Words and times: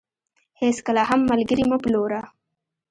هيچ 0.59 0.77
کله 0.85 1.01
هم 1.09 1.19
ملګري 1.31 1.63
مه 1.71 1.77
پلوره. 1.83 2.21